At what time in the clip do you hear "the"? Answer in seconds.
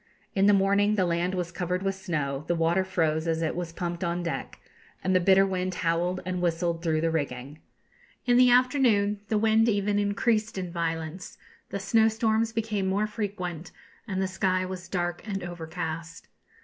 0.47-0.51, 0.95-1.05, 2.47-2.55, 5.15-5.19, 7.01-7.11, 8.37-8.49, 9.27-9.37, 11.69-11.79, 14.19-14.27